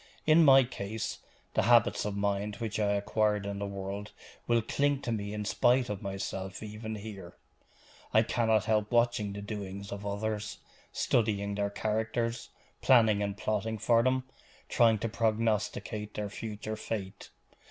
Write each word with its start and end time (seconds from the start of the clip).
In 0.25 0.43
my 0.43 0.63
case, 0.63 1.19
the 1.53 1.61
habits 1.61 2.05
of 2.05 2.17
mind 2.17 2.55
which 2.55 2.79
I 2.79 2.93
acquired 2.93 3.45
in 3.45 3.59
the 3.59 3.67
world 3.67 4.13
will 4.47 4.63
cling 4.63 4.99
to 5.03 5.11
me 5.11 5.31
in 5.31 5.45
spite 5.45 5.89
of 5.91 6.01
myself 6.01 6.63
even 6.63 6.95
here. 6.95 7.37
I 8.11 8.23
cannot 8.23 8.65
help 8.65 8.91
watching 8.91 9.31
the 9.33 9.43
doings 9.43 9.91
of 9.91 10.03
others, 10.03 10.57
studying 10.91 11.53
their 11.53 11.69
characters, 11.69 12.49
planning 12.81 13.21
and 13.21 13.37
plotting 13.37 13.77
for 13.77 14.01
them, 14.01 14.23
trying 14.69 14.97
to 14.97 15.07
prognosticate 15.07 16.15
their 16.15 16.29
future 16.31 16.75
fate. 16.75 17.29